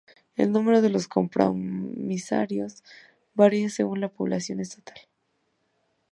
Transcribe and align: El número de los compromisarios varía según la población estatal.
El 0.35 0.51
número 0.51 0.81
de 0.81 0.89
los 0.89 1.07
compromisarios 1.07 2.83
varía 3.35 3.69
según 3.69 4.01
la 4.01 4.09
población 4.09 4.59
estatal. 4.59 4.97